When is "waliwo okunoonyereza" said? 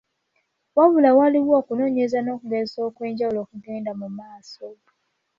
1.19-2.19